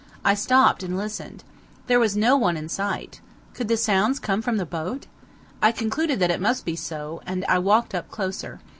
[0.25, 1.43] I stopped and listened.
[1.85, 3.21] There was no one in sight.
[3.53, 5.05] Could the sounds come from the boat?
[5.61, 8.61] I concluded that it must be so, and I walked up closer.